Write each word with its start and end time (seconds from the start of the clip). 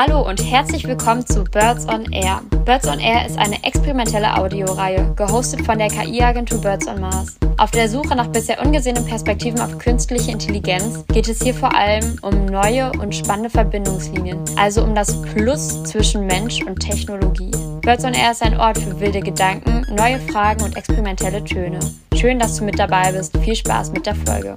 Hallo 0.00 0.24
und 0.24 0.40
herzlich 0.48 0.86
willkommen 0.86 1.26
zu 1.26 1.42
Birds 1.42 1.84
on 1.88 2.12
Air. 2.12 2.40
Birds 2.64 2.86
on 2.86 3.00
Air 3.00 3.26
ist 3.26 3.36
eine 3.36 3.64
experimentelle 3.64 4.36
Audioreihe, 4.36 5.12
gehostet 5.16 5.66
von 5.66 5.76
der 5.76 5.88
KI-Agentur 5.88 6.60
Birds 6.60 6.86
on 6.86 7.00
Mars. 7.00 7.36
Auf 7.56 7.72
der 7.72 7.88
Suche 7.88 8.14
nach 8.14 8.28
bisher 8.28 8.64
ungesehenen 8.64 9.04
Perspektiven 9.04 9.58
auf 9.58 9.76
künstliche 9.78 10.30
Intelligenz 10.30 11.04
geht 11.08 11.28
es 11.28 11.42
hier 11.42 11.52
vor 11.52 11.74
allem 11.74 12.16
um 12.22 12.46
neue 12.46 12.92
und 12.92 13.12
spannende 13.12 13.50
Verbindungslinien, 13.50 14.38
also 14.54 14.84
um 14.84 14.94
das 14.94 15.20
Plus 15.22 15.82
zwischen 15.82 16.26
Mensch 16.26 16.62
und 16.62 16.78
Technologie. 16.78 17.50
Birds 17.80 18.04
on 18.04 18.14
Air 18.14 18.30
ist 18.30 18.44
ein 18.44 18.56
Ort 18.56 18.78
für 18.78 19.00
wilde 19.00 19.18
Gedanken, 19.18 19.84
neue 19.96 20.20
Fragen 20.20 20.62
und 20.62 20.76
experimentelle 20.76 21.42
Töne. 21.42 21.80
Schön, 22.14 22.38
dass 22.38 22.54
du 22.54 22.64
mit 22.64 22.78
dabei 22.78 23.10
bist. 23.10 23.36
Viel 23.38 23.56
Spaß 23.56 23.90
mit 23.90 24.06
der 24.06 24.14
Folge. 24.14 24.54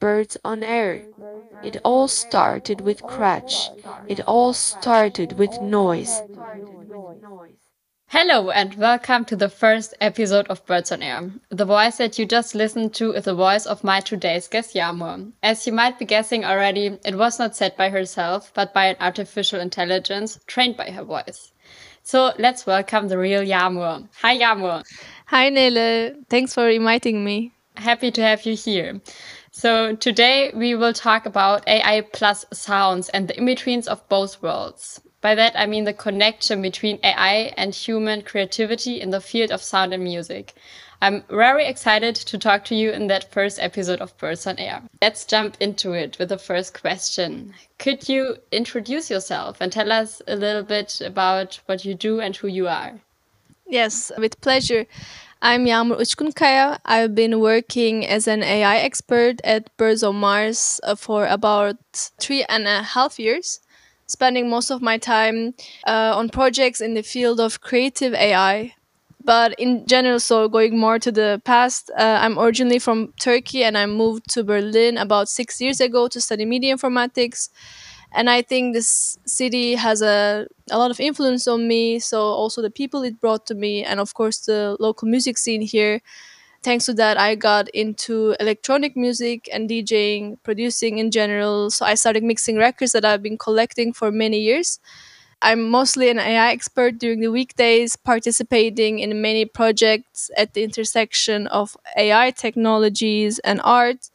Birds 0.00 0.38
on 0.42 0.62
Air. 0.62 1.00
It 1.62 1.78
all 1.84 2.08
started 2.08 2.80
with 2.80 3.02
krach. 3.02 3.70
It 4.08 4.20
all 4.26 4.52
started 4.52 5.38
with 5.38 5.60
noise. 5.60 6.22
Hello 8.08 8.50
and 8.50 8.74
welcome 8.74 9.24
to 9.24 9.36
the 9.36 9.48
first 9.48 9.94
episode 10.00 10.46
of 10.46 10.64
Birds 10.64 10.92
on 10.92 11.02
Air. 11.02 11.30
The 11.50 11.64
voice 11.64 11.96
that 11.96 12.18
you 12.18 12.24
just 12.24 12.54
listened 12.54 12.94
to 12.94 13.12
is 13.12 13.24
the 13.24 13.34
voice 13.34 13.66
of 13.66 13.82
my 13.82 14.00
today's 14.00 14.46
guest 14.46 14.74
Yağmur. 14.74 15.32
As 15.42 15.66
you 15.66 15.72
might 15.72 15.98
be 15.98 16.04
guessing 16.04 16.44
already, 16.44 16.98
it 17.04 17.16
was 17.16 17.38
not 17.38 17.56
said 17.56 17.76
by 17.76 17.90
herself, 17.90 18.52
but 18.54 18.72
by 18.72 18.86
an 18.86 18.96
artificial 19.00 19.60
intelligence 19.60 20.38
trained 20.46 20.76
by 20.76 20.90
her 20.90 21.04
voice. 21.04 21.52
So 22.02 22.32
let's 22.38 22.66
welcome 22.66 23.08
the 23.08 23.18
real 23.18 23.42
Yağmur. 23.42 24.08
Hi 24.22 24.38
Yağmur. 24.38 24.84
Hi 25.26 25.48
Nele, 25.48 26.14
thanks 26.30 26.54
for 26.54 26.68
inviting 26.68 27.24
me. 27.24 27.52
Happy 27.76 28.10
to 28.10 28.22
have 28.22 28.46
you 28.46 28.54
here. 28.54 29.00
So 29.58 29.96
today 29.96 30.50
we 30.52 30.74
will 30.74 30.92
talk 30.92 31.24
about 31.24 31.66
AI 31.66 32.02
plus 32.02 32.44
sounds 32.52 33.08
and 33.08 33.26
the 33.26 33.38
in-betweens 33.38 33.88
of 33.88 34.06
both 34.10 34.42
worlds. 34.42 35.00
By 35.22 35.34
that, 35.34 35.54
I 35.56 35.64
mean 35.64 35.84
the 35.84 35.94
connection 35.94 36.60
between 36.60 36.98
AI 37.02 37.54
and 37.56 37.74
human 37.74 38.20
creativity 38.20 39.00
in 39.00 39.08
the 39.08 39.20
field 39.22 39.50
of 39.50 39.62
sound 39.62 39.94
and 39.94 40.04
music. 40.04 40.52
I'm 41.00 41.24
very 41.30 41.64
excited 41.64 42.16
to 42.16 42.36
talk 42.36 42.66
to 42.66 42.74
you 42.74 42.90
in 42.90 43.06
that 43.06 43.32
first 43.32 43.58
episode 43.58 44.02
of 44.02 44.14
Birds 44.18 44.46
on 44.46 44.58
Air. 44.58 44.82
Let's 45.00 45.24
jump 45.24 45.56
into 45.58 45.94
it 45.94 46.18
with 46.18 46.28
the 46.28 46.36
first 46.36 46.78
question. 46.78 47.54
Could 47.78 48.10
you 48.10 48.36
introduce 48.52 49.10
yourself 49.10 49.56
and 49.62 49.72
tell 49.72 49.90
us 49.90 50.20
a 50.28 50.36
little 50.36 50.64
bit 50.64 51.00
about 51.00 51.60
what 51.64 51.82
you 51.82 51.94
do 51.94 52.20
and 52.20 52.36
who 52.36 52.48
you 52.48 52.68
are? 52.68 53.00
Yes, 53.66 54.12
with 54.18 54.38
pleasure. 54.42 54.86
I'm 55.48 55.64
Yağmur 55.64 56.00
Uçkunkaya. 56.00 56.80
I've 56.84 57.14
been 57.14 57.38
working 57.38 58.04
as 58.04 58.26
an 58.26 58.42
AI 58.42 58.78
expert 58.78 59.40
at 59.44 59.70
Birds 59.76 60.02
on 60.02 60.16
Mars 60.16 60.80
uh, 60.82 60.96
for 60.96 61.24
about 61.24 61.76
three 62.18 62.42
and 62.48 62.66
a 62.66 62.82
half 62.82 63.16
years, 63.20 63.60
spending 64.08 64.50
most 64.50 64.72
of 64.72 64.82
my 64.82 64.98
time 64.98 65.54
uh, 65.86 66.14
on 66.16 66.30
projects 66.30 66.80
in 66.80 66.94
the 66.94 67.02
field 67.02 67.38
of 67.38 67.60
creative 67.60 68.12
AI. 68.12 68.74
But 69.24 69.54
in 69.56 69.86
general, 69.86 70.18
so 70.18 70.48
going 70.48 70.80
more 70.80 70.98
to 70.98 71.12
the 71.12 71.40
past, 71.44 71.92
uh, 71.96 72.18
I'm 72.20 72.40
originally 72.40 72.80
from 72.80 73.12
Turkey 73.20 73.62
and 73.62 73.78
I 73.78 73.86
moved 73.86 74.28
to 74.30 74.42
Berlin 74.42 74.98
about 74.98 75.28
six 75.28 75.60
years 75.60 75.80
ago 75.80 76.08
to 76.08 76.20
study 76.20 76.44
media 76.44 76.74
informatics 76.74 77.50
and 78.12 78.30
I 78.30 78.42
think 78.42 78.74
this 78.74 79.18
city 79.26 79.74
has 79.74 80.02
a 80.02 80.46
a 80.70 80.78
lot 80.78 80.90
of 80.90 80.98
influence 81.00 81.46
on 81.46 81.68
me. 81.68 81.98
So 81.98 82.20
also 82.22 82.62
the 82.62 82.70
people 82.70 83.02
it 83.02 83.20
brought 83.20 83.46
to 83.46 83.54
me, 83.54 83.84
and 83.84 84.00
of 84.00 84.14
course 84.14 84.38
the 84.40 84.76
local 84.80 85.08
music 85.08 85.38
scene 85.38 85.62
here. 85.62 86.00
Thanks 86.62 86.86
to 86.86 86.94
that, 86.94 87.16
I 87.18 87.36
got 87.36 87.68
into 87.70 88.34
electronic 88.40 88.96
music 88.96 89.48
and 89.52 89.68
DJing, 89.70 90.38
producing 90.42 90.98
in 90.98 91.12
general. 91.12 91.70
So 91.70 91.86
I 91.86 91.94
started 91.94 92.24
mixing 92.24 92.56
records 92.56 92.92
that 92.92 93.04
I've 93.04 93.22
been 93.22 93.38
collecting 93.38 93.92
for 93.92 94.10
many 94.10 94.40
years. 94.40 94.80
I'm 95.42 95.70
mostly 95.70 96.08
an 96.10 96.18
AI 96.18 96.50
expert 96.52 96.98
during 96.98 97.20
the 97.20 97.30
weekdays, 97.30 97.94
participating 97.96 98.98
in 99.00 99.20
many 99.20 99.44
projects 99.44 100.30
at 100.36 100.54
the 100.54 100.64
intersection 100.64 101.46
of 101.48 101.76
AI 101.96 102.30
technologies 102.30 103.38
and 103.40 103.60
art. 103.62 104.10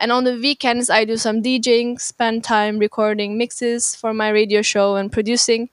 And 0.00 0.12
on 0.12 0.24
the 0.24 0.34
weekends, 0.34 0.90
I 0.90 1.04
do 1.04 1.16
some 1.16 1.42
DJing, 1.42 2.00
spend 2.00 2.44
time 2.44 2.78
recording 2.78 3.36
mixes 3.38 3.94
for 3.94 4.14
my 4.14 4.28
radio 4.28 4.62
show 4.62 4.96
and 4.96 5.10
producing. 5.10 5.70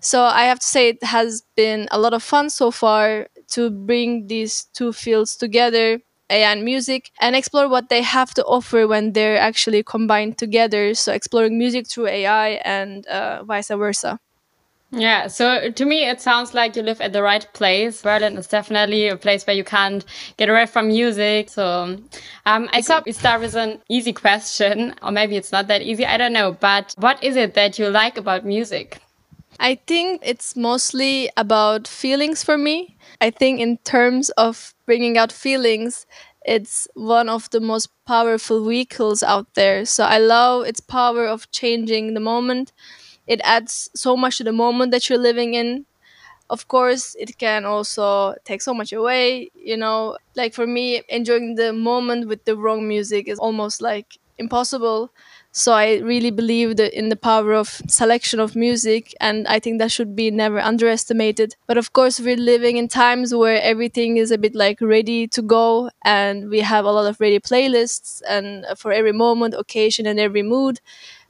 So 0.00 0.22
I 0.24 0.44
have 0.44 0.60
to 0.60 0.66
say, 0.66 0.88
it 0.90 1.02
has 1.04 1.42
been 1.56 1.88
a 1.90 1.98
lot 1.98 2.14
of 2.14 2.22
fun 2.22 2.50
so 2.50 2.70
far 2.70 3.28
to 3.50 3.70
bring 3.70 4.26
these 4.28 4.64
two 4.74 4.92
fields 4.92 5.36
together 5.36 6.00
AI 6.30 6.52
and 6.52 6.64
music 6.64 7.10
and 7.20 7.36
explore 7.36 7.68
what 7.68 7.88
they 7.88 8.02
have 8.02 8.34
to 8.34 8.44
offer 8.44 8.86
when 8.86 9.12
they're 9.12 9.38
actually 9.38 9.82
combined 9.82 10.38
together. 10.38 10.94
So, 10.94 11.12
exploring 11.12 11.58
music 11.58 11.88
through 11.88 12.08
AI 12.08 12.48
and 12.64 13.06
uh, 13.06 13.44
vice 13.44 13.68
versa. 13.68 14.20
Yeah, 14.92 15.26
so 15.26 15.70
to 15.70 15.84
me, 15.84 16.08
it 16.08 16.20
sounds 16.20 16.54
like 16.54 16.76
you 16.76 16.82
live 16.82 17.00
at 17.00 17.12
the 17.12 17.22
right 17.22 17.46
place. 17.54 18.02
Berlin 18.02 18.36
is 18.36 18.46
definitely 18.46 19.08
a 19.08 19.16
place 19.16 19.46
where 19.46 19.56
you 19.56 19.64
can't 19.64 20.04
get 20.36 20.48
away 20.48 20.66
from 20.66 20.88
music. 20.88 21.50
So 21.50 21.98
um, 22.46 22.68
I 22.72 22.82
thought 22.82 23.04
we 23.04 23.12
start 23.12 23.40
with 23.40 23.56
an 23.56 23.80
easy 23.88 24.12
question, 24.12 24.94
or 25.02 25.10
maybe 25.10 25.36
it's 25.36 25.50
not 25.50 25.66
that 25.68 25.82
easy. 25.82 26.06
I 26.06 26.16
don't 26.16 26.32
know. 26.32 26.52
But 26.52 26.94
what 26.98 27.22
is 27.22 27.34
it 27.36 27.54
that 27.54 27.78
you 27.78 27.90
like 27.90 28.16
about 28.16 28.44
music? 28.44 29.00
I 29.58 29.74
think 29.86 30.22
it's 30.24 30.54
mostly 30.54 31.30
about 31.36 31.88
feelings 31.88 32.44
for 32.44 32.56
me. 32.56 32.96
I 33.20 33.30
think, 33.30 33.60
in 33.60 33.78
terms 33.78 34.30
of 34.30 34.72
bringing 34.86 35.18
out 35.18 35.32
feelings, 35.32 36.06
it's 36.44 36.86
one 36.94 37.28
of 37.28 37.50
the 37.50 37.60
most 37.60 37.88
powerful 38.06 38.64
vehicles 38.64 39.22
out 39.22 39.54
there. 39.54 39.84
So 39.84 40.04
I 40.04 40.18
love 40.18 40.66
its 40.66 40.80
power 40.80 41.26
of 41.26 41.50
changing 41.50 42.14
the 42.14 42.20
moment 42.20 42.72
it 43.26 43.40
adds 43.44 43.90
so 43.94 44.16
much 44.16 44.38
to 44.38 44.44
the 44.44 44.52
moment 44.52 44.92
that 44.92 45.08
you're 45.08 45.18
living 45.18 45.54
in. 45.54 45.86
Of 46.48 46.68
course 46.68 47.16
it 47.18 47.38
can 47.38 47.64
also 47.64 48.34
take 48.44 48.62
so 48.62 48.72
much 48.74 48.92
away 48.92 49.50
you 49.54 49.76
know? 49.76 50.16
Like 50.36 50.54
for 50.54 50.66
me 50.66 51.02
enjoying 51.08 51.56
the 51.56 51.72
moment 51.72 52.28
with 52.28 52.44
the 52.44 52.56
wrong 52.56 52.86
music 52.88 53.28
is 53.28 53.38
almost 53.38 53.82
like 53.82 54.18
impossible. 54.38 55.10
So 55.52 55.72
i 55.72 55.96
really 55.98 56.30
believe 56.30 56.76
that 56.76 56.92
in 56.96 57.08
the 57.08 57.16
power 57.16 57.54
of 57.54 57.80
selection 57.88 58.38
of 58.40 58.54
music 58.54 59.14
and 59.20 59.46
i 59.48 59.58
think 59.58 59.78
that 59.78 59.90
should 59.90 60.14
be 60.14 60.30
never 60.30 60.60
underestimated. 60.60 61.56
But 61.66 61.78
of 61.78 61.92
course 61.94 62.20
we're 62.20 62.36
living 62.36 62.76
in 62.76 62.88
times 62.88 63.34
where 63.34 63.60
everything 63.62 64.18
is 64.18 64.30
a 64.30 64.38
bit 64.38 64.54
like 64.54 64.80
ready 64.80 65.26
to 65.28 65.42
go 65.42 65.90
and 66.04 66.50
we 66.50 66.60
have 66.60 66.84
a 66.84 66.92
lot 66.92 67.06
of 67.08 67.20
ready 67.20 67.40
playlists 67.40 68.22
and 68.28 68.66
for 68.76 68.92
every 68.92 69.12
moment 69.12 69.54
occasion 69.54 70.06
and 70.06 70.20
every 70.20 70.42
mood 70.42 70.80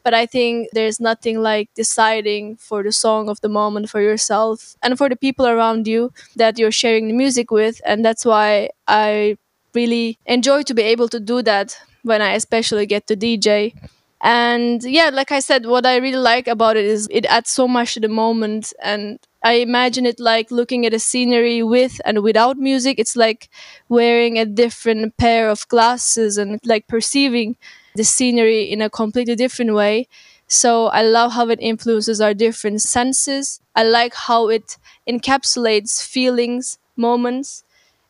but 0.06 0.15
I 0.15 0.25
think 0.25 0.69
there's 0.72 1.00
nothing 1.00 1.43
like 1.43 1.69
deciding 1.75 2.59
for 2.59 2.84
the 2.84 2.93
song 2.93 3.28
of 3.28 3.41
the 3.41 3.49
moment 3.49 3.91
for 3.91 4.00
yourself 4.00 4.77
and 4.81 4.97
for 4.97 5.09
the 5.09 5.17
people 5.17 5.49
around 5.49 5.89
you 5.89 6.12
that 6.37 6.61
you're 6.61 6.71
sharing 6.71 7.09
the 7.09 7.12
music 7.15 7.50
with. 7.50 7.81
And 7.84 8.05
that's 8.05 8.25
why 8.25 8.71
I 8.87 9.37
really 9.75 10.17
enjoy 10.27 10.62
to 10.62 10.75
be 10.75 10.83
able 10.83 11.09
to 11.09 11.19
do 11.19 11.43
that 11.43 11.77
when 12.05 12.22
I 12.22 12.34
especially 12.34 12.87
get 12.87 13.09
to 13.09 13.17
DJ. 13.17 13.75
And 14.22 14.81
yeah, 14.84 15.11
like 15.12 15.33
I 15.33 15.41
said, 15.41 15.67
what 15.67 15.84
I 15.84 15.97
really 15.97 16.19
like 16.19 16.47
about 16.47 16.77
it 16.77 16.84
is 16.84 17.09
it 17.11 17.27
adds 17.27 17.50
so 17.50 17.67
much 17.67 17.94
to 17.94 18.00
the 18.00 18.09
moment. 18.09 18.73
And 18.81 19.19
I 19.43 19.55
imagine 19.55 20.06
it 20.06 20.21
like 20.21 20.53
looking 20.53 20.87
at 20.87 20.94
a 20.94 21.00
scenery 21.00 21.65
with 21.65 22.00
and 22.05 22.23
without 22.23 22.59
music. 22.59 23.00
It's 23.00 23.17
like 23.17 23.49
wearing 23.88 24.38
a 24.38 24.47
different 24.47 25.17
pair 25.17 25.50
of 25.50 25.67
glasses 25.69 26.38
and 26.38 26.61
like 26.65 26.87
perceiving 26.87 27.56
the 27.97 28.05
scenery 28.05 28.65
in 28.65 28.83
a 28.83 28.91
completely 28.91 29.34
different 29.37 29.75
way. 29.75 30.09
So 30.49 30.87
I 30.89 31.03
love 31.03 31.33
how 31.33 31.49
it 31.49 31.59
influences 31.61 32.21
our 32.21 32.34
different 32.34 32.83
senses. 32.83 33.61
I 33.75 33.83
like 33.84 34.15
how 34.15 34.49
it 34.49 34.77
encapsulates 35.09 36.05
feelings, 36.06 36.79
moments. 36.97 37.65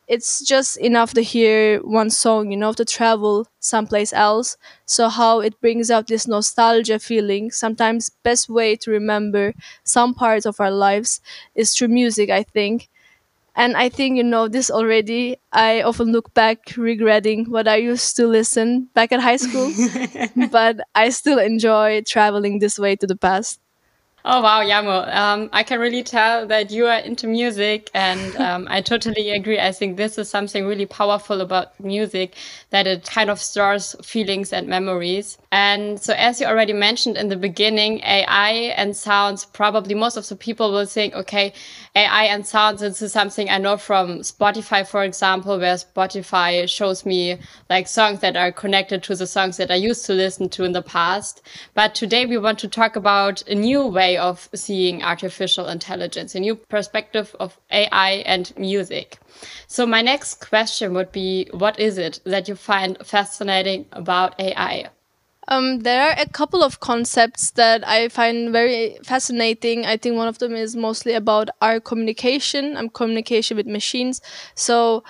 It's 0.08 0.40
just 0.44 0.76
enough 0.76 1.14
to 1.14 1.22
hear 1.22 1.80
one 1.80 2.10
song, 2.10 2.52
you 2.52 2.56
know, 2.56 2.72
to 2.74 2.84
travel 2.84 3.48
someplace 3.58 4.12
else. 4.12 4.56
So 4.86 5.08
how 5.08 5.40
it 5.40 5.60
brings 5.60 5.90
out 5.90 6.06
this 6.06 6.28
nostalgia 6.28 7.00
feeling. 7.00 7.50
Sometimes 7.50 8.10
best 8.22 8.48
way 8.48 8.76
to 8.76 8.90
remember 8.92 9.52
some 9.82 10.14
parts 10.14 10.46
of 10.46 10.60
our 10.60 10.70
lives 10.70 11.20
is 11.56 11.74
through 11.74 11.88
music, 11.88 12.30
I 12.30 12.44
think. 12.44 12.88
And 13.56 13.76
I 13.76 13.88
think 13.88 14.18
you 14.18 14.22
know 14.22 14.48
this 14.48 14.70
already. 14.70 15.38
I 15.52 15.82
often 15.82 16.12
look 16.12 16.34
back 16.34 16.76
regretting 16.76 17.46
what 17.46 17.66
I 17.66 17.76
used 17.76 18.14
to 18.16 18.26
listen 18.26 18.88
back 18.94 19.12
at 19.12 19.20
high 19.20 19.38
school, 19.38 19.72
but 20.50 20.76
I 20.94 21.08
still 21.08 21.38
enjoy 21.38 22.02
traveling 22.02 22.58
this 22.58 22.78
way 22.78 22.96
to 22.96 23.06
the 23.06 23.16
past. 23.16 23.58
Oh 24.28 24.42
wow, 24.42 24.60
Yağmur! 24.60 25.14
Um, 25.14 25.48
I 25.52 25.62
can 25.62 25.78
really 25.78 26.02
tell 26.02 26.48
that 26.48 26.72
you 26.72 26.86
are 26.86 26.98
into 26.98 27.28
music, 27.28 27.90
and 27.94 28.34
um, 28.46 28.66
I 28.68 28.80
totally 28.80 29.30
agree. 29.30 29.60
I 29.60 29.70
think 29.70 29.96
this 29.96 30.18
is 30.18 30.28
something 30.28 30.66
really 30.66 30.84
powerful 30.84 31.40
about 31.40 31.78
music 31.78 32.34
that 32.70 32.88
it 32.88 33.04
kind 33.06 33.30
of 33.30 33.40
stores 33.40 33.94
feelings 34.02 34.52
and 34.52 34.66
memories. 34.66 35.38
And 35.56 35.98
so, 35.98 36.12
as 36.12 36.38
you 36.38 36.46
already 36.46 36.74
mentioned 36.74 37.16
in 37.16 37.28
the 37.28 37.36
beginning, 37.36 38.00
AI 38.00 38.74
and 38.76 38.94
sounds 38.94 39.46
probably 39.46 39.94
most 39.94 40.18
of 40.18 40.28
the 40.28 40.36
people 40.36 40.70
will 40.70 40.84
think, 40.84 41.14
okay, 41.14 41.54
AI 41.94 42.24
and 42.24 42.46
sounds. 42.46 42.82
This 42.82 43.00
is 43.00 43.14
something 43.14 43.48
I 43.48 43.56
know 43.56 43.78
from 43.78 44.18
Spotify, 44.18 44.86
for 44.86 45.02
example, 45.02 45.58
where 45.58 45.76
Spotify 45.76 46.68
shows 46.68 47.06
me 47.06 47.38
like 47.70 47.88
songs 47.88 48.20
that 48.20 48.36
are 48.36 48.52
connected 48.52 49.02
to 49.04 49.16
the 49.16 49.26
songs 49.26 49.56
that 49.56 49.70
I 49.70 49.76
used 49.76 50.04
to 50.04 50.12
listen 50.12 50.50
to 50.50 50.64
in 50.64 50.72
the 50.72 50.82
past. 50.82 51.40
But 51.72 51.94
today 51.94 52.26
we 52.26 52.36
want 52.36 52.58
to 52.58 52.68
talk 52.68 52.94
about 52.94 53.40
a 53.48 53.54
new 53.54 53.86
way 53.86 54.18
of 54.18 54.50
seeing 54.54 55.02
artificial 55.02 55.68
intelligence, 55.68 56.34
a 56.34 56.40
new 56.40 56.56
perspective 56.56 57.34
of 57.40 57.58
AI 57.70 58.22
and 58.26 58.52
music. 58.58 59.20
So 59.68 59.86
my 59.86 60.02
next 60.02 60.46
question 60.46 60.92
would 60.92 61.12
be, 61.12 61.48
what 61.52 61.80
is 61.80 61.96
it 61.96 62.20
that 62.24 62.46
you 62.46 62.56
find 62.56 62.98
fascinating 63.02 63.86
about 63.92 64.38
AI? 64.38 64.90
Um, 65.48 65.80
there 65.80 66.02
are 66.02 66.14
a 66.18 66.28
couple 66.28 66.62
of 66.64 66.80
concepts 66.80 67.52
that 67.52 67.86
I 67.86 68.08
find 68.08 68.50
very 68.52 68.98
fascinating. 69.04 69.86
I 69.86 69.96
think 69.96 70.16
one 70.16 70.26
of 70.26 70.38
them 70.38 70.54
is 70.56 70.74
mostly 70.74 71.12
about 71.12 71.48
our 71.62 71.78
communication 71.78 72.76
and 72.76 72.92
communication 72.92 73.56
with 73.56 73.66
machines. 73.66 74.20
So, 74.56 75.04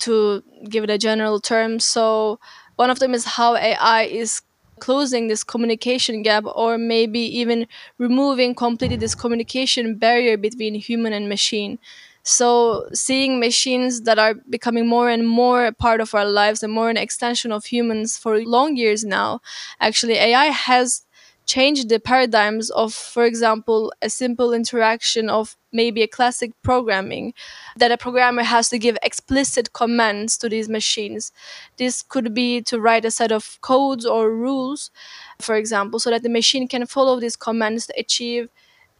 to 0.00 0.42
give 0.68 0.84
it 0.84 0.90
a 0.90 0.98
general 0.98 1.40
term, 1.40 1.80
so 1.80 2.40
one 2.76 2.90
of 2.90 3.00
them 3.00 3.14
is 3.14 3.24
how 3.24 3.56
AI 3.56 4.02
is 4.04 4.42
closing 4.80 5.28
this 5.28 5.44
communication 5.44 6.22
gap 6.22 6.44
or 6.54 6.78
maybe 6.78 7.20
even 7.20 7.66
removing 7.98 8.54
completely 8.54 8.96
this 8.96 9.14
communication 9.14 9.96
barrier 9.98 10.36
between 10.36 10.74
human 10.74 11.12
and 11.12 11.28
machine 11.28 11.78
so 12.22 12.86
seeing 12.92 13.40
machines 13.40 14.02
that 14.02 14.18
are 14.18 14.34
becoming 14.48 14.86
more 14.86 15.08
and 15.08 15.26
more 15.26 15.66
a 15.66 15.72
part 15.72 16.00
of 16.00 16.14
our 16.14 16.24
lives 16.26 16.62
and 16.62 16.72
more 16.72 16.90
an 16.90 16.96
extension 16.96 17.52
of 17.52 17.64
humans 17.64 18.16
for 18.16 18.40
long 18.44 18.76
years 18.76 19.04
now 19.04 19.40
actually 19.80 20.14
ai 20.14 20.46
has 20.46 21.02
changed 21.46 21.88
the 21.88 21.98
paradigms 21.98 22.70
of 22.70 22.94
for 22.94 23.24
example 23.24 23.92
a 24.00 24.08
simple 24.08 24.52
interaction 24.52 25.28
of 25.28 25.56
maybe 25.72 26.00
a 26.02 26.06
classic 26.06 26.52
programming 26.62 27.34
that 27.76 27.90
a 27.90 27.96
programmer 27.96 28.44
has 28.44 28.68
to 28.68 28.78
give 28.78 28.96
explicit 29.02 29.72
commands 29.72 30.38
to 30.38 30.48
these 30.48 30.68
machines. 30.68 31.32
This 31.76 32.02
could 32.02 32.34
be 32.34 32.60
to 32.62 32.80
write 32.80 33.04
a 33.04 33.10
set 33.10 33.32
of 33.32 33.58
codes 33.62 34.06
or 34.06 34.30
rules 34.30 34.92
for 35.40 35.56
example 35.56 35.98
so 35.98 36.10
that 36.10 36.22
the 36.22 36.28
machine 36.28 36.68
can 36.68 36.86
follow 36.86 37.18
these 37.18 37.36
commands 37.36 37.86
to 37.86 37.94
achieve 37.98 38.48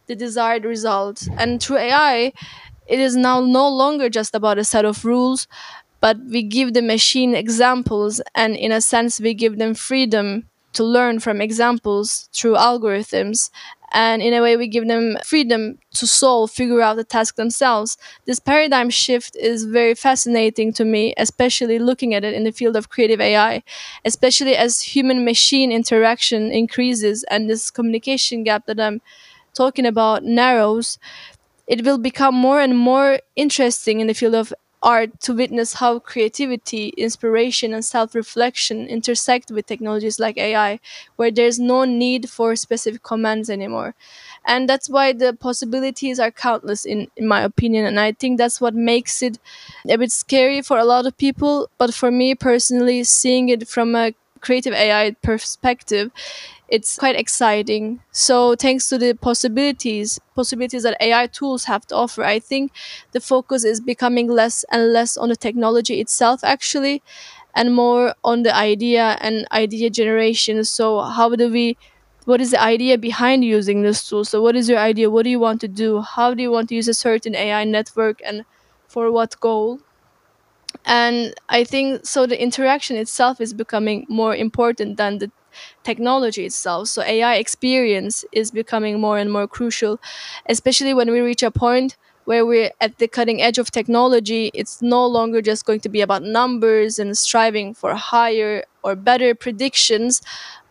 the 0.07 0.15
desired 0.15 0.65
result. 0.65 1.27
And 1.37 1.63
through 1.63 1.77
ai 1.77 2.33
it 2.87 2.99
is 2.99 3.15
now 3.15 3.39
no 3.41 3.67
longer 3.69 4.09
just 4.09 4.35
about 4.35 4.57
a 4.57 4.63
set 4.63 4.85
of 4.85 5.05
rules, 5.05 5.47
but 5.99 6.17
we 6.29 6.43
give 6.43 6.73
the 6.73 6.81
machine 6.81 7.35
examples, 7.35 8.21
and 8.33 8.55
in 8.55 8.71
a 8.71 8.81
sense, 8.81 9.19
we 9.19 9.33
give 9.33 9.57
them 9.57 9.75
freedom 9.75 10.47
to 10.73 10.83
learn 10.83 11.19
from 11.19 11.41
examples 11.41 12.29
through 12.33 12.55
algorithms. 12.55 13.49
And 13.93 14.21
in 14.21 14.33
a 14.33 14.41
way, 14.41 14.55
we 14.55 14.67
give 14.69 14.87
them 14.87 15.17
freedom 15.25 15.77
to 15.95 16.07
solve, 16.07 16.49
figure 16.49 16.81
out 16.81 16.95
the 16.95 17.03
task 17.03 17.35
themselves. 17.35 17.97
This 18.25 18.39
paradigm 18.39 18.89
shift 18.89 19.35
is 19.35 19.65
very 19.65 19.95
fascinating 19.95 20.71
to 20.73 20.85
me, 20.85 21.13
especially 21.17 21.77
looking 21.77 22.13
at 22.13 22.23
it 22.23 22.33
in 22.33 22.45
the 22.45 22.53
field 22.53 22.77
of 22.77 22.87
creative 22.89 23.19
AI, 23.19 23.63
especially 24.05 24.55
as 24.55 24.81
human 24.81 25.25
machine 25.25 25.73
interaction 25.73 26.51
increases 26.51 27.23
and 27.29 27.49
this 27.49 27.69
communication 27.69 28.43
gap 28.45 28.65
that 28.67 28.79
I'm 28.79 29.01
talking 29.53 29.85
about 29.85 30.23
narrows 30.23 30.97
it 31.67 31.85
will 31.85 31.97
become 31.97 32.35
more 32.35 32.59
and 32.59 32.77
more 32.77 33.19
interesting 33.35 33.99
in 33.99 34.07
the 34.07 34.13
field 34.13 34.35
of 34.35 34.53
art 34.83 35.19
to 35.21 35.33
witness 35.33 35.73
how 35.73 35.99
creativity, 35.99 36.89
inspiration, 36.97 37.73
and 37.73 37.85
self 37.85 38.15
reflection 38.15 38.87
intersect 38.87 39.51
with 39.51 39.67
technologies 39.67 40.19
like 40.19 40.37
AI, 40.37 40.79
where 41.17 41.29
there's 41.31 41.59
no 41.59 41.85
need 41.85 42.29
for 42.29 42.55
specific 42.55 43.03
commands 43.03 43.49
anymore. 43.49 43.93
And 44.45 44.67
that's 44.67 44.89
why 44.89 45.13
the 45.13 45.33
possibilities 45.33 46.19
are 46.19 46.31
countless, 46.31 46.85
in, 46.85 47.07
in 47.15 47.27
my 47.27 47.41
opinion. 47.41 47.85
And 47.85 47.99
I 47.99 48.11
think 48.13 48.37
that's 48.37 48.59
what 48.59 48.73
makes 48.73 49.21
it 49.21 49.37
a 49.89 49.97
bit 49.97 50.11
scary 50.11 50.61
for 50.61 50.77
a 50.79 50.85
lot 50.85 51.05
of 51.05 51.17
people. 51.17 51.69
But 51.77 51.93
for 51.93 52.11
me 52.11 52.35
personally, 52.35 53.03
seeing 53.03 53.49
it 53.49 53.67
from 53.67 53.95
a 53.95 54.13
creative 54.41 54.73
AI 54.73 55.11
perspective, 55.23 56.11
it's 56.67 56.97
quite 56.97 57.15
exciting. 57.15 58.01
So 58.11 58.55
thanks 58.55 58.87
to 58.89 58.97
the 58.97 59.13
possibilities, 59.13 60.19
possibilities 60.35 60.83
that 60.83 60.97
AI 61.01 61.27
tools 61.27 61.65
have 61.65 61.85
to 61.87 61.95
offer, 61.95 62.23
I 62.23 62.39
think 62.39 62.71
the 63.11 63.19
focus 63.19 63.65
is 63.65 63.81
becoming 63.81 64.27
less 64.27 64.63
and 64.71 64.93
less 64.93 65.17
on 65.17 65.29
the 65.29 65.35
technology 65.35 65.99
itself 65.99 66.43
actually 66.43 67.03
and 67.55 67.73
more 67.75 68.15
on 68.23 68.43
the 68.43 68.55
idea 68.55 69.17
and 69.21 69.45
idea 69.51 69.89
generation. 69.89 70.63
So 70.63 71.01
how 71.01 71.35
do 71.35 71.49
we 71.51 71.77
what 72.25 72.39
is 72.39 72.51
the 72.51 72.61
idea 72.61 72.97
behind 72.97 73.43
using 73.43 73.81
this 73.81 74.07
tool? 74.07 74.23
So 74.23 74.41
what 74.41 74.55
is 74.55 74.69
your 74.69 74.77
idea? 74.77 75.09
What 75.09 75.23
do 75.23 75.29
you 75.31 75.39
want 75.39 75.59
to 75.61 75.67
do? 75.67 76.01
How 76.01 76.33
do 76.35 76.41
you 76.43 76.51
want 76.51 76.69
to 76.69 76.75
use 76.75 76.87
a 76.87 76.93
certain 76.93 77.35
AI 77.35 77.63
network 77.65 78.19
and 78.23 78.45
for 78.87 79.11
what 79.11 79.39
goal? 79.39 79.79
And 80.85 81.33
I 81.49 81.63
think 81.63 82.05
so 82.05 82.25
the 82.25 82.41
interaction 82.41 82.95
itself 82.97 83.41
is 83.41 83.53
becoming 83.53 84.05
more 84.09 84.35
important 84.35 84.97
than 84.97 85.17
the 85.19 85.31
technology 85.83 86.45
itself. 86.45 86.87
So 86.89 87.01
AI 87.03 87.35
experience 87.35 88.23
is 88.31 88.51
becoming 88.51 88.99
more 88.99 89.17
and 89.17 89.31
more 89.31 89.47
crucial, 89.47 89.99
especially 90.47 90.93
when 90.93 91.11
we 91.11 91.19
reach 91.21 91.43
a 91.43 91.51
point 91.51 91.97
where 92.25 92.45
we're 92.45 92.71
at 92.79 92.97
the 92.99 93.07
cutting 93.07 93.41
edge 93.41 93.57
of 93.57 93.71
technology. 93.71 94.51
It's 94.53 94.81
no 94.81 95.05
longer 95.05 95.41
just 95.41 95.65
going 95.65 95.79
to 95.81 95.89
be 95.89 96.01
about 96.01 96.23
numbers 96.23 96.99
and 96.99 97.17
striving 97.17 97.73
for 97.73 97.95
higher 97.95 98.63
or 98.83 98.95
better 98.95 99.35
predictions, 99.35 100.21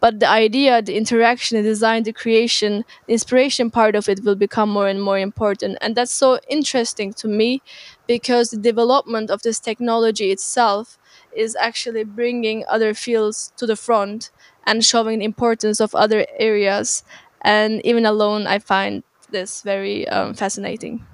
but 0.00 0.18
the 0.18 0.28
idea, 0.28 0.80
the 0.82 0.96
interaction, 0.96 1.56
the 1.56 1.62
design, 1.62 2.02
the 2.04 2.12
creation, 2.12 2.84
the 3.06 3.12
inspiration 3.12 3.70
part 3.70 3.94
of 3.94 4.08
it 4.08 4.24
will 4.24 4.34
become 4.34 4.70
more 4.70 4.88
and 4.88 5.02
more 5.02 5.18
important. 5.18 5.76
And 5.80 5.94
that's 5.94 6.12
so 6.12 6.38
interesting 6.48 7.12
to 7.14 7.28
me 7.28 7.62
because 8.06 8.50
the 8.50 8.56
development 8.56 9.30
of 9.30 9.42
this 9.42 9.60
technology 9.60 10.30
itself 10.30 10.98
is 11.36 11.54
actually 11.56 12.04
bringing 12.04 12.64
other 12.68 12.94
fields 12.94 13.52
to 13.56 13.66
the 13.66 13.76
front 13.76 14.30
and 14.66 14.84
showing 14.84 15.18
the 15.18 15.24
importance 15.24 15.80
of 15.80 15.94
other 15.94 16.26
areas. 16.38 17.04
And 17.42 17.84
even 17.84 18.06
alone, 18.06 18.46
I 18.46 18.58
find 18.58 19.02
this 19.30 19.62
very 19.62 20.08
um, 20.08 20.34
fascinating. 20.34 21.06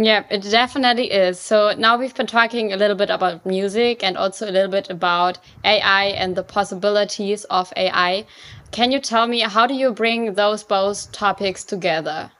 Yeah, 0.00 0.22
it 0.30 0.42
definitely 0.42 1.10
is. 1.10 1.40
So 1.40 1.74
now 1.76 1.98
we've 1.98 2.14
been 2.14 2.28
talking 2.28 2.72
a 2.72 2.76
little 2.76 2.94
bit 2.94 3.10
about 3.10 3.44
music 3.44 4.04
and 4.04 4.16
also 4.16 4.48
a 4.48 4.52
little 4.52 4.70
bit 4.70 4.88
about 4.90 5.38
AI 5.64 6.04
and 6.04 6.36
the 6.36 6.44
possibilities 6.44 7.42
of 7.44 7.72
AI. 7.76 8.24
Can 8.70 8.92
you 8.92 9.00
tell 9.00 9.26
me 9.26 9.40
how 9.40 9.66
do 9.66 9.74
you 9.74 9.92
bring 9.92 10.34
those 10.34 10.62
both 10.62 11.10
topics 11.10 11.64
together? 11.64 12.30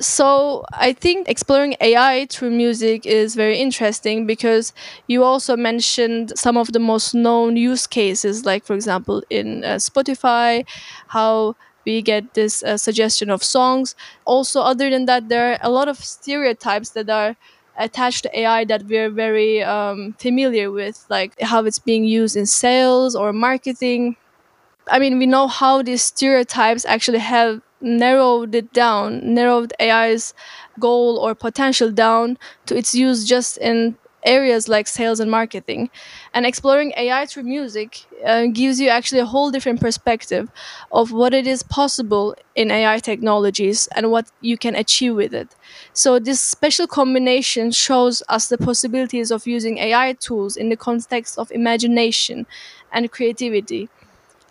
so 0.00 0.64
I 0.72 0.92
think 0.92 1.28
exploring 1.28 1.74
AI 1.80 2.26
through 2.28 2.50
music 2.50 3.06
is 3.06 3.34
very 3.34 3.58
interesting 3.58 4.26
because 4.26 4.72
you 5.06 5.24
also 5.24 5.56
mentioned 5.56 6.32
some 6.36 6.56
of 6.56 6.72
the 6.72 6.78
most 6.78 7.14
known 7.14 7.56
use 7.56 7.86
cases, 7.86 8.44
like 8.44 8.64
for 8.64 8.74
example 8.74 9.22
in 9.30 9.64
uh, 9.64 9.76
Spotify, 9.76 10.66
how 11.08 11.56
we 11.86 12.02
get 12.02 12.34
this 12.34 12.62
uh, 12.62 12.76
suggestion 12.76 13.30
of 13.30 13.42
songs. 13.42 13.94
Also, 14.26 14.60
other 14.60 14.90
than 14.90 15.06
that, 15.06 15.28
there 15.28 15.52
are 15.52 15.58
a 15.62 15.70
lot 15.70 15.88
of 15.88 15.98
stereotypes 15.98 16.90
that 16.90 17.08
are 17.08 17.36
attached 17.78 18.24
to 18.24 18.38
AI 18.38 18.64
that 18.64 18.84
we're 18.84 19.10
very 19.10 19.62
um, 19.62 20.14
familiar 20.18 20.70
with, 20.70 21.06
like 21.08 21.40
how 21.40 21.64
it's 21.64 21.78
being 21.78 22.04
used 22.04 22.36
in 22.36 22.46
sales 22.46 23.14
or 23.14 23.32
marketing. 23.32 24.16
I 24.88 24.98
mean, 24.98 25.18
we 25.18 25.26
know 25.26 25.48
how 25.48 25.82
these 25.82 26.02
stereotypes 26.02 26.84
actually 26.84 27.18
have 27.18 27.60
narrowed 27.80 28.54
it 28.54 28.72
down, 28.72 29.34
narrowed 29.34 29.72
AI's 29.80 30.34
goal 30.78 31.18
or 31.18 31.34
potential 31.34 31.90
down 31.90 32.38
to 32.66 32.76
its 32.76 32.94
use 32.94 33.24
just 33.24 33.58
in 33.58 33.96
areas 34.26 34.68
like 34.68 34.86
sales 34.88 35.20
and 35.20 35.30
marketing. 35.30 35.90
And 36.34 36.44
exploring 36.46 36.92
AI 36.96 37.26
through 37.26 37.44
music 37.44 38.04
uh, 38.26 38.46
gives 38.46 38.80
you 38.80 38.88
actually 38.88 39.20
a 39.20 39.26
whole 39.26 39.50
different 39.50 39.80
perspective 39.80 40.50
of 40.92 41.12
what 41.12 41.32
it 41.34 41.46
is 41.46 41.62
possible 41.62 42.34
in 42.54 42.70
AI 42.70 42.98
technologies 42.98 43.88
and 43.94 44.10
what 44.10 44.30
you 44.40 44.58
can 44.58 44.74
achieve 44.74 45.14
with 45.14 45.32
it. 45.34 45.54
So, 45.92 46.18
this 46.18 46.40
special 46.40 46.86
combination 46.86 47.70
shows 47.70 48.22
us 48.28 48.48
the 48.48 48.58
possibilities 48.58 49.30
of 49.30 49.46
using 49.46 49.78
AI 49.78 50.14
tools 50.14 50.56
in 50.56 50.68
the 50.68 50.76
context 50.76 51.38
of 51.38 51.50
imagination 51.52 52.46
and 52.92 53.10
creativity 53.10 53.88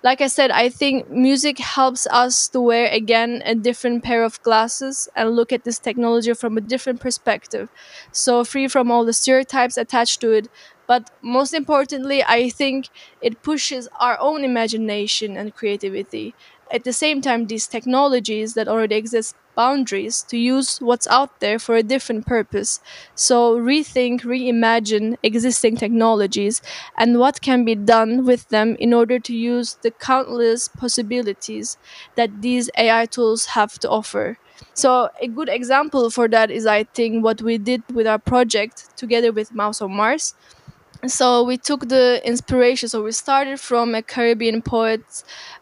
like 0.06 0.22
I 0.22 0.28
said, 0.28 0.52
I 0.52 0.70
think 0.70 1.10
music 1.10 1.58
helps 1.60 2.06
us 2.08 2.48
to 2.50 2.62
wear 2.62 2.88
again 2.92 3.42
a 3.46 3.56
different 3.56 4.04
pair 4.04 4.24
of 4.24 4.42
glasses 4.44 5.10
and 5.16 5.32
look 5.36 5.52
at 5.52 5.64
this 5.64 5.80
technology 5.80 6.34
from 6.34 6.58
a 6.58 6.62
different 6.62 7.00
perspective. 7.02 7.70
So, 8.12 8.44
free 8.46 8.68
from 8.68 8.92
all 8.92 9.06
the 9.06 9.14
stereotypes 9.14 9.78
attached 9.78 10.22
to 10.22 10.32
it. 10.32 10.48
But 10.88 11.10
most 11.24 11.54
importantly, 11.56 12.24
I 12.24 12.50
think 12.50 12.90
it 13.20 13.42
pushes 13.42 13.90
our 14.00 14.18
own 14.20 14.44
imagination 14.44 15.36
and 15.38 15.56
creativity. 15.56 16.36
At 16.72 16.84
the 16.84 16.94
same 16.94 17.22
time 17.22 17.48
these 17.48 17.68
technologies 17.68 18.54
that 18.54 18.68
already 18.68 18.96
exist 18.96 19.36
boundaries 19.56 20.22
to 20.24 20.38
use 20.38 20.80
what's 20.80 21.08
out 21.08 21.40
there 21.40 21.58
for 21.58 21.76
a 21.76 21.84
different 21.84 22.26
purpose. 22.26 22.82
So, 23.16 23.56
rethink, 23.58 24.22
reimagine 24.22 25.16
existing 25.24 25.78
technologies 25.78 26.62
and 26.98 27.20
what 27.20 27.42
can 27.42 27.64
be 27.64 27.76
done 27.76 28.26
with 28.26 28.50
them 28.50 28.76
in 28.80 28.94
order 28.94 29.20
to 29.20 29.34
use 29.34 29.78
the 29.82 29.92
countless 29.92 30.68
possibilities 30.68 31.78
that 32.16 32.42
these 32.42 32.70
AI 32.78 33.06
tools 33.06 33.46
have 33.48 33.80
to 33.80 33.90
offer. 33.90 34.38
So, 34.74 35.10
a 35.22 35.28
good 35.28 35.50
example 35.50 36.10
for 36.10 36.28
that 36.30 36.52
is, 36.52 36.66
I 36.66 36.84
think, 36.84 37.24
what 37.24 37.42
we 37.42 37.58
did 37.58 37.84
with 37.94 38.08
our 38.08 38.20
project 38.20 38.98
together 38.98 39.32
with 39.32 39.54
Mouse 39.54 39.82
on 39.82 39.94
Mars 39.96 40.34
so 41.12 41.44
we 41.44 41.58
took 41.58 41.88
the 41.90 42.22
inspiration. 42.26 42.90
So 42.90 43.04
we 43.04 43.12
started 43.12 43.60
from 43.60 43.96
a 43.96 44.02
caribbean 44.02 44.62
poet 44.62 45.04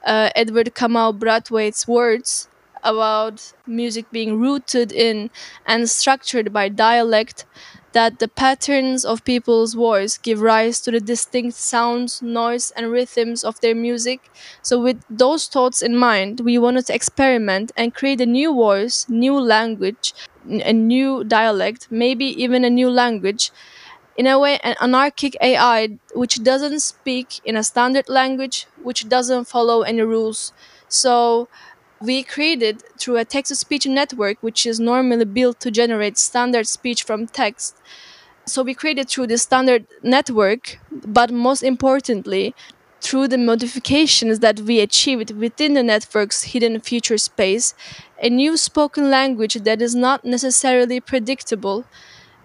uh, 0.06 0.30
edward 0.36 0.74
kamau 0.76 1.18
brathwaite's 1.18 1.88
words 1.88 2.48
about 2.84 3.54
music 3.66 4.06
being 4.12 4.38
rooted 4.40 4.92
in 4.92 5.30
and 5.66 5.90
structured 5.90 6.52
by 6.52 6.68
dialect 6.70 7.46
that 7.94 8.18
the 8.20 8.28
patterns 8.28 9.06
of 9.06 9.24
people's 9.24 9.76
voice 9.76 10.18
give 10.18 10.42
rise 10.42 10.82
to 10.82 10.92
the 10.92 11.00
distinct 11.00 11.56
sounds 11.56 12.22
noise 12.22 12.72
and 12.76 12.92
rhythms 12.92 13.44
of 13.44 13.60
their 13.62 13.76
music. 13.76 14.32
So 14.64 14.82
with 14.82 15.02
those 15.10 15.48
thoughts 15.48 15.82
in 15.82 15.96
mind 15.96 16.42
we 16.42 16.58
wanted 16.58 16.88
to 16.88 16.96
experiment 16.96 17.72
and 17.78 17.94
create 17.94 18.20
a 18.22 18.26
new 18.26 18.54
voice 18.54 19.06
new 19.08 19.40
language 19.40 20.14
a 20.50 20.74
new 20.74 21.24
dialect 21.24 21.88
maybe 21.90 22.26
even 22.44 22.66
a 22.66 22.70
new 22.70 22.90
language 22.90 23.50
in 24.16 24.28
a 24.28 24.40
way 24.40 24.60
an 24.64 24.76
anarchic 24.82 25.36
AI 25.42 25.98
which 26.14 26.44
doesn't 26.44 26.80
speak 26.82 27.40
in 27.44 27.56
a 27.56 27.64
standard 27.64 28.10
language, 28.10 28.68
which 28.82 29.10
doesn't 29.10 29.46
follow 29.46 29.82
any 29.82 30.02
rules. 30.02 30.54
So 30.88 31.48
we 32.02 32.22
created 32.24 32.84
through 33.00 33.18
a 33.18 33.26
text 33.26 33.50
to 33.50 33.56
speech 33.56 33.86
network, 33.88 34.38
which 34.42 34.66
is 34.66 34.80
normally 34.80 35.26
built 35.26 35.60
to 35.62 35.72
generate 35.72 36.18
standard 36.18 36.68
speech 36.68 37.04
from 37.04 37.28
text. 37.28 37.78
So 38.46 38.62
we 38.62 38.74
created 38.74 39.10
through 39.10 39.28
the 39.28 39.38
standard 39.38 39.88
network, 40.04 40.80
but 40.92 41.32
most 41.32 41.64
importantly, 41.64 42.54
through 43.00 43.28
the 43.28 43.38
modifications 43.38 44.40
that 44.40 44.62
we 44.62 44.80
achieved 44.80 45.32
within 45.32 45.74
the 45.74 45.84
network's 45.84 46.44
hidden 46.44 46.80
feature 46.80 47.18
space, 47.18 47.74
a 48.22 48.30
new 48.30 48.56
spoken 48.58 49.10
language 49.10 49.56
that 49.56 49.82
is 49.82 49.96
not 49.96 50.24
necessarily 50.24 51.00
predictable 51.00 51.86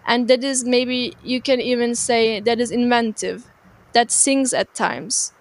and 0.08 0.28
that 0.28 0.44
is 0.44 0.64
maybe 0.64 1.14
you 1.24 1.42
can 1.42 1.60
even 1.60 1.94
say 1.94 2.40
that 2.40 2.60
is 2.60 2.72
inventive 2.72 3.46
that 3.94 4.12
sings 4.12 4.54
at 4.54 4.74
times. 4.74 5.34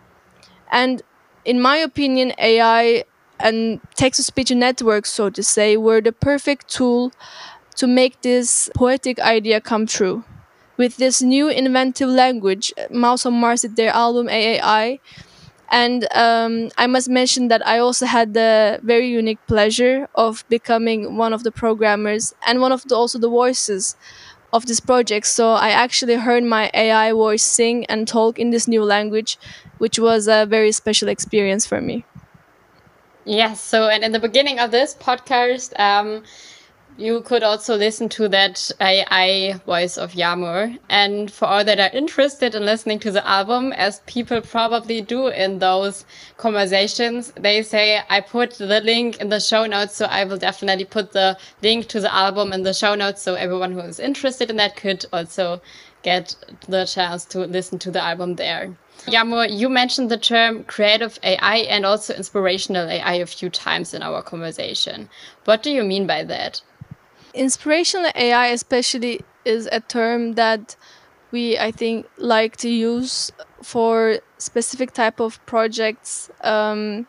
And 0.72 1.02
in 1.46 1.62
my 1.62 1.78
opinion 1.78 2.34
ai 2.40 3.04
and 3.40 3.82
text 3.96 4.18
to 4.20 4.24
speech 4.24 4.52
networks 4.52 5.12
so 5.12 5.30
to 5.30 5.44
say 5.44 5.78
were 5.78 6.02
the 6.02 6.12
perfect 6.12 6.70
tool 6.70 7.12
to 7.76 7.88
make 7.88 8.22
this 8.22 8.70
poetic 8.76 9.20
idea 9.20 9.62
come 9.62 9.86
true. 9.88 10.24
With 10.78 10.98
this 10.98 11.22
new 11.22 11.50
inventive 11.50 12.10
language 12.10 12.74
mouse 12.92 13.26
on 13.26 13.34
mars 13.36 13.62
did 13.62 13.76
their 13.78 13.92
album 13.92 14.28
aai 14.30 15.00
and 15.70 16.08
um, 16.16 16.70
I 16.78 16.88
must 16.88 17.10
mention 17.10 17.50
that 17.50 17.66
I 17.68 17.80
also 17.80 18.06
had 18.06 18.34
the 18.34 18.80
very 18.84 19.10
unique 19.10 19.40
pleasure 19.48 20.08
of 20.16 20.46
becoming 20.50 21.18
one 21.18 21.34
of 21.34 21.44
the 21.44 21.52
programmers 21.52 22.34
and 22.46 22.62
one 22.62 22.72
of 22.72 22.84
the, 22.88 22.96
also 22.96 23.20
the 23.20 23.30
voices 23.30 23.96
of 24.54 24.66
this 24.66 24.80
project. 24.80 25.28
So 25.28 25.52
I 25.52 25.70
actually 25.70 26.16
heard 26.16 26.44
my 26.44 26.72
AI 26.74 27.12
voice 27.12 27.44
sing 27.44 27.86
and 27.86 28.08
talk 28.08 28.40
in 28.40 28.52
this 28.52 28.68
new 28.68 28.84
language, 28.84 29.38
which 29.78 30.00
was 30.00 30.28
a 30.28 30.46
very 30.46 30.72
special 30.72 31.08
experience 31.08 31.66
for 31.66 31.82
me. 31.82 32.06
Yes. 33.26 33.60
So, 33.62 33.90
and 33.90 34.04
in 34.04 34.14
the 34.14 34.20
beginning 34.20 34.60
of 34.60 34.72
this 34.72 34.96
podcast, 34.96 35.78
um, 35.80 36.24
you 36.98 37.22
could 37.22 37.44
also 37.44 37.76
listen 37.76 38.10
to 38.10 38.28
that 38.28 38.72
AI 38.82 39.54
voice 39.66 39.98
of 39.98 40.14
Yağmur. 40.14 40.80
And 40.90 41.30
for 41.30 41.46
all 41.46 41.64
that 41.64 41.80
are 41.80 41.96
interested 41.96 42.56
in 42.56 42.66
listening 42.66 42.98
to 43.00 43.12
the 43.12 43.26
album, 43.28 43.72
as 43.74 44.02
people 44.08 44.42
probably 44.42 45.02
do 45.02 45.28
in 45.28 45.60
those 45.60 46.06
conversations, 46.38 47.32
they 47.40 47.62
say, 47.62 48.02
I 48.10 48.22
put 48.22 48.54
the 48.58 48.82
link 48.82 49.22
in 49.22 49.30
the 49.30 49.40
show 49.40 49.68
notes. 49.68 49.96
So 49.96 50.06
I 50.06 50.24
will 50.24 50.38
definitely 50.38 50.86
put 50.86 51.12
the 51.12 51.38
link 51.62 51.88
to 51.90 52.00
the 52.00 52.14
album 52.14 52.52
in 52.52 52.64
the 52.64 52.74
show 52.74 52.96
notes. 52.96 53.22
So 53.22 53.36
everyone 53.36 53.74
who 53.74 53.82
is 53.82 54.00
interested 54.00 54.50
in 54.50 54.56
that 54.56 54.76
could 54.76 55.06
also 55.14 55.62
get 56.02 56.36
the 56.68 56.86
chance 56.86 57.26
to 57.26 57.40
listen 57.40 57.78
to 57.80 57.92
the 57.92 58.02
album 58.02 58.36
there. 58.36 58.76
Yağmur, 59.06 59.48
you 59.52 59.70
mentioned 59.70 60.10
the 60.10 60.18
term 60.18 60.64
creative 60.64 61.20
AI 61.22 61.58
and 61.70 61.86
also 61.86 62.16
inspirational 62.16 62.90
AI 62.90 63.14
a 63.14 63.26
few 63.28 63.50
times 63.52 63.94
in 63.94 64.02
our 64.02 64.24
conversation. 64.24 65.10
What 65.46 65.62
do 65.62 65.70
you 65.70 65.84
mean 65.84 66.08
by 66.08 66.24
that? 66.24 66.62
Inspirational 67.34 68.12
AI, 68.16 68.48
especially, 68.48 69.22
is 69.46 69.68
a 69.72 69.80
term 69.80 70.34
that 70.34 70.76
we 71.32 71.58
I 71.58 71.72
think 71.72 72.08
like 72.18 72.58
to 72.58 72.70
use 72.70 73.32
for 73.62 74.20
specific 74.38 74.94
type 74.94 75.20
of 75.20 75.44
projects 75.46 76.30
um, 76.42 77.08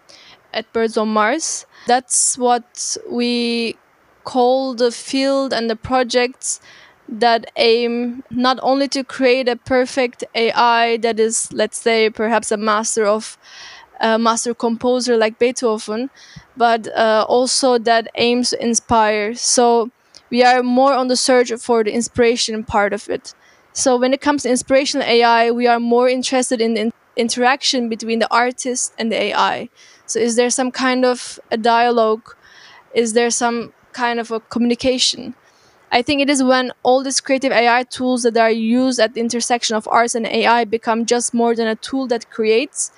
at 0.53 0.73
Birds 0.73 0.97
on 0.97 1.09
Mars. 1.09 1.67
That's 1.87 2.37
what 2.39 2.97
we 3.11 3.77
call 4.25 4.75
the 4.75 4.91
field 4.91 5.53
and 5.53 5.71
the 5.71 5.77
projects 5.77 6.61
that 7.09 7.51
aim 7.57 8.23
not 8.31 8.59
only 8.63 8.89
to 8.89 9.03
create 9.03 9.49
a 9.49 9.57
perfect 9.57 10.25
AI 10.35 10.99
that 10.99 11.19
is, 11.19 11.51
let's 11.53 11.79
say, 11.79 12.11
perhaps 12.11 12.53
a 12.53 12.57
master 12.57 13.07
of 13.07 13.39
a 14.01 14.19
master 14.19 14.55
composer 14.55 15.17
like 15.17 15.39
Beethoven, 15.39 16.11
but 16.57 16.87
uh, 16.95 17.25
also 17.29 17.79
that 17.79 18.09
aims 18.15 18.51
to 18.51 18.63
inspire. 18.65 19.35
So 19.35 19.91
we 20.31 20.43
are 20.45 20.63
more 20.63 20.93
on 20.95 21.09
the 21.09 21.17
search 21.17 21.53
for 21.55 21.85
the 21.85 21.93
inspiration 21.93 22.63
part 22.65 22.93
of 22.93 23.09
it. 23.09 23.35
So 23.73 23.97
when 23.97 24.13
it 24.13 24.21
comes 24.21 24.43
to 24.43 24.51
inspirational 24.51 25.07
AI, 25.07 25.51
we 25.51 25.67
are 25.67 25.81
more 25.81 26.09
interested 26.09 26.61
in 26.61 26.75
the 26.75 26.93
interaction 27.17 27.89
between 27.89 28.19
the 28.19 28.33
artist 28.33 28.93
and 28.99 29.13
the 29.13 29.17
AI. 29.17 29.69
So 30.07 30.19
is 30.19 30.37
there 30.37 30.51
some 30.51 30.71
kind 30.71 31.05
of 31.05 31.39
a 31.51 31.57
dialogue? 31.57 32.35
Is 32.95 33.13
there 33.13 33.31
some 33.31 33.73
kind 33.93 34.19
of 34.21 34.31
a 34.31 34.41
communication? 34.41 35.35
I 35.91 36.03
think 36.03 36.21
it 36.21 36.29
is 36.29 36.43
when 36.43 36.73
all 36.83 37.03
these 37.03 37.21
creative 37.21 37.53
AI 37.53 37.83
tools 37.85 38.23
that 38.23 38.37
are 38.37 38.51
used 38.51 39.01
at 39.01 39.15
the 39.15 39.21
intersection 39.21 39.77
of 39.77 39.89
arts 39.89 40.15
and 40.15 40.27
AI 40.27 40.65
become 40.65 41.07
just 41.07 41.33
more 41.33 41.55
than 41.55 41.67
a 41.67 41.77
tool 41.77 42.07
that 42.09 42.31
creates. 42.31 42.91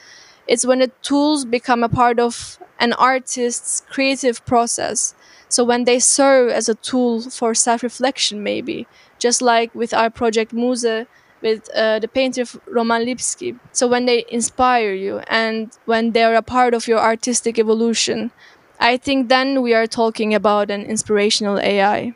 It's 0.49 0.67
when 0.67 0.81
the 0.81 0.89
tools 1.03 1.45
become 1.45 1.85
a 1.85 1.89
part 1.89 2.19
of 2.19 2.59
an 2.81 2.93
artist's 2.95 3.83
creative 3.89 4.45
process 4.45 5.15
so 5.51 5.65
when 5.65 5.85
they 5.85 5.99
serve 5.99 6.51
as 6.51 6.69
a 6.69 6.77
tool 6.77 7.21
for 7.23 7.55
self-reflection, 7.55 8.43
maybe 8.43 8.87
just 9.19 9.43
like 9.43 9.75
with 9.75 9.93
our 9.93 10.09
project 10.09 10.53
Muse 10.53 11.07
with 11.43 11.69
uh, 11.75 11.99
the 11.99 12.09
painter 12.09 12.45
Roman 12.67 13.05
Lipski. 13.05 13.59
So 13.73 13.89
when 13.89 14.07
they 14.07 14.25
inspire 14.31 14.93
you 14.93 15.19
and 15.27 15.77
when 15.87 16.13
they're 16.13 16.35
a 16.35 16.43
part 16.43 16.75
of 16.75 16.87
your 16.87 16.99
artistic 16.99 17.59
evolution, 17.59 18.31
I 18.79 18.97
think 18.97 19.29
then 19.29 19.63
we 19.63 19.75
are 19.75 19.87
talking 19.87 20.35
about 20.35 20.71
an 20.71 20.83
inspirational 20.83 21.59
AI. 21.59 22.15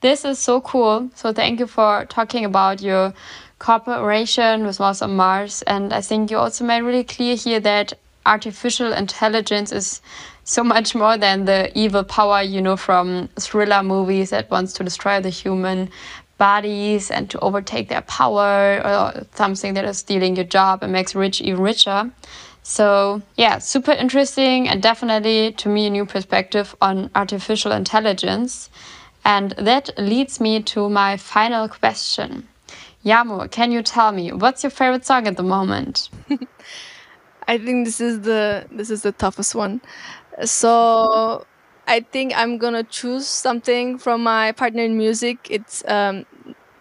This 0.00 0.24
is 0.24 0.38
so 0.38 0.60
cool. 0.60 1.10
So 1.14 1.32
thank 1.32 1.60
you 1.60 1.66
for 1.66 2.06
talking 2.06 2.44
about 2.44 2.80
your 2.80 3.12
cooperation 3.58 4.64
with 4.64 4.80
Mouse 4.80 5.02
on 5.02 5.16
Mars. 5.16 5.62
And 5.62 5.92
I 5.92 6.00
think 6.00 6.30
you 6.30 6.38
also 6.38 6.64
made 6.64 6.82
really 6.82 7.04
clear 7.04 7.34
here 7.34 7.60
that 7.60 7.94
artificial 8.24 8.92
intelligence 8.92 9.72
is 9.72 10.00
so 10.48 10.64
much 10.64 10.94
more 10.94 11.18
than 11.18 11.44
the 11.44 11.70
evil 11.78 12.02
power, 12.02 12.40
you 12.40 12.62
know, 12.62 12.74
from 12.74 13.28
thriller 13.38 13.82
movies 13.82 14.30
that 14.30 14.50
wants 14.50 14.72
to 14.72 14.82
destroy 14.82 15.20
the 15.20 15.28
human 15.28 15.90
bodies 16.38 17.10
and 17.10 17.28
to 17.28 17.38
overtake 17.40 17.90
their 17.90 18.00
power 18.00 18.80
or 18.82 19.26
something 19.34 19.74
that 19.74 19.84
is 19.84 19.98
stealing 19.98 20.36
your 20.36 20.46
job 20.46 20.82
and 20.82 20.90
makes 20.90 21.14
rich 21.14 21.42
even 21.42 21.62
richer. 21.62 22.10
So, 22.62 23.20
yeah, 23.36 23.58
super 23.58 23.92
interesting 23.92 24.70
and 24.70 24.82
definitely 24.82 25.52
to 25.52 25.68
me 25.68 25.86
a 25.86 25.90
new 25.90 26.06
perspective 26.06 26.74
on 26.80 27.10
artificial 27.14 27.72
intelligence. 27.72 28.70
And 29.26 29.50
that 29.58 29.90
leads 29.98 30.40
me 30.40 30.62
to 30.62 30.88
my 30.88 31.18
final 31.18 31.68
question. 31.68 32.48
Yağmur, 33.04 33.50
can 33.50 33.70
you 33.70 33.82
tell 33.82 34.12
me 34.12 34.32
what's 34.32 34.62
your 34.62 34.70
favorite 34.70 35.04
song 35.04 35.26
at 35.26 35.36
the 35.36 35.42
moment? 35.42 36.08
I 37.48 37.58
think 37.58 37.86
this 37.86 38.00
is 38.00 38.20
the 38.20 38.66
this 38.70 38.90
is 38.90 39.02
the 39.02 39.12
toughest 39.12 39.54
one. 39.54 39.80
So 40.44 41.46
I 41.88 42.00
think 42.00 42.32
I'm 42.36 42.58
gonna 42.58 42.84
choose 42.84 43.26
something 43.26 43.98
from 43.98 44.22
my 44.22 44.52
partner 44.52 44.82
in 44.84 44.98
music. 44.98 45.48
It's 45.50 45.82
um 45.88 46.26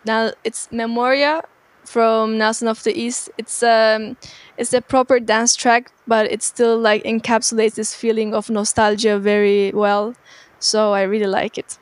now 0.05 0.31
it's 0.43 0.69
Memoria 0.71 1.41
from 1.85 2.37
Nelson 2.37 2.67
of 2.67 2.83
the 2.83 2.93
East. 2.99 3.29
It's 3.37 3.63
um 3.63 4.17
it's 4.57 4.73
a 4.73 4.81
proper 4.81 5.21
dance 5.21 5.55
track, 5.55 5.91
but 6.05 6.29
it 6.29 6.43
still 6.43 6.77
like 6.77 7.03
encapsulates 7.05 7.75
this 7.75 7.95
feeling 7.95 8.33
of 8.35 8.49
nostalgia 8.49 9.19
very 9.19 9.71
well. 9.73 10.15
So 10.59 10.91
I 10.93 11.03
really 11.03 11.27
like 11.27 11.57
it. 11.57 11.79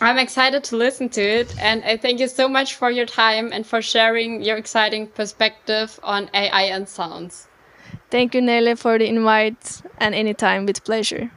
I'm 0.00 0.18
excited 0.18 0.62
to 0.64 0.76
listen 0.76 1.08
to 1.10 1.22
it, 1.22 1.54
and 1.58 1.82
I 1.82 1.96
thank 1.96 2.20
you 2.20 2.28
so 2.28 2.48
much 2.48 2.74
for 2.76 2.90
your 2.90 3.06
time 3.06 3.50
and 3.52 3.66
for 3.66 3.82
sharing 3.82 4.42
your 4.42 4.56
exciting 4.58 5.08
perspective 5.08 5.98
on 6.04 6.30
AI 6.34 6.64
and 6.64 6.88
sounds. 6.88 7.48
Thank 8.10 8.34
you, 8.34 8.40
Nele, 8.42 8.76
for 8.76 8.98
the 8.98 9.06
invite, 9.06 9.82
and 9.98 10.14
anytime 10.14 10.66
with 10.66 10.84
pleasure. 10.84 11.30